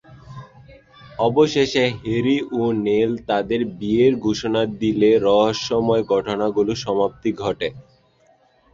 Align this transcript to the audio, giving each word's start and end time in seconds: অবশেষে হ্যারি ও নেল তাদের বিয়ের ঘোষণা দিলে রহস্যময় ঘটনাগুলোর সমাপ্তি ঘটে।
অবশেষে 1.19 1.83
হ্যারি 1.99 2.37
ও 2.53 2.71
নেল 2.85 3.11
তাদের 3.29 3.61
বিয়ের 3.79 4.13
ঘোষণা 4.25 4.61
দিলে 4.81 5.09
রহস্যময় 5.27 6.03
ঘটনাগুলোর 6.13 6.81
সমাপ্তি 6.85 7.29
ঘটে। 7.43 7.69